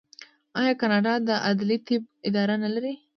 آیا 0.61 0.73
کاناډا 0.81 1.13
د 1.27 1.29
عدلي 1.47 1.77
طب 1.87 2.01
اداره 2.29 2.55
نلري؟ 2.63 2.93